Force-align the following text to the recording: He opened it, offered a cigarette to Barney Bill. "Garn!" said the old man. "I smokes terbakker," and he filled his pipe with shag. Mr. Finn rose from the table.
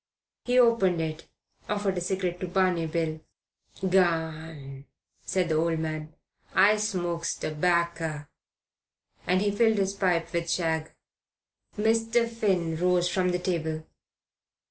He 0.45 0.57
opened 0.57 0.99
it, 0.99 1.27
offered 1.69 1.95
a 1.95 2.01
cigarette 2.01 2.39
to 2.39 2.47
Barney 2.47 2.87
Bill. 2.87 3.21
"Garn!" 3.87 4.85
said 5.23 5.49
the 5.49 5.55
old 5.57 5.77
man. 5.77 6.15
"I 6.55 6.77
smokes 6.77 7.35
terbakker," 7.35 8.27
and 9.27 9.43
he 9.43 9.51
filled 9.51 9.77
his 9.77 9.93
pipe 9.93 10.33
with 10.33 10.49
shag. 10.49 10.91
Mr. 11.77 12.27
Finn 12.27 12.77
rose 12.77 13.07
from 13.09 13.29
the 13.29 13.37
table. 13.37 13.83